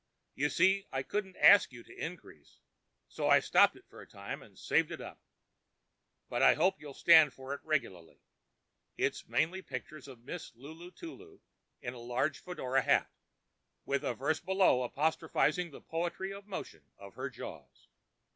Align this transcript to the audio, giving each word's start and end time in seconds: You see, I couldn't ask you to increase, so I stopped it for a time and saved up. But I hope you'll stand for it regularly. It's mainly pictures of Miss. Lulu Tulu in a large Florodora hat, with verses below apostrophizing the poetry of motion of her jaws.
You 0.33 0.49
see, 0.49 0.87
I 0.91 1.03
couldn't 1.03 1.35
ask 1.35 1.71
you 1.71 1.83
to 1.83 1.95
increase, 1.95 2.57
so 3.07 3.29
I 3.29 3.39
stopped 3.39 3.75
it 3.75 3.85
for 3.87 4.01
a 4.01 4.07
time 4.07 4.41
and 4.41 4.57
saved 4.57 4.91
up. 4.99 5.19
But 6.27 6.41
I 6.41 6.55
hope 6.55 6.81
you'll 6.81 6.95
stand 6.95 7.33
for 7.33 7.53
it 7.53 7.61
regularly. 7.63 8.19
It's 8.97 9.27
mainly 9.27 9.61
pictures 9.61 10.07
of 10.07 10.23
Miss. 10.23 10.55
Lulu 10.55 10.89
Tulu 10.89 11.37
in 11.83 11.93
a 11.93 11.99
large 11.99 12.39
Florodora 12.43 12.81
hat, 12.81 13.11
with 13.85 14.01
verses 14.17 14.43
below 14.43 14.81
apostrophizing 14.81 15.69
the 15.69 15.81
poetry 15.81 16.33
of 16.33 16.47
motion 16.47 16.81
of 16.97 17.13
her 17.13 17.29
jaws. 17.29 17.87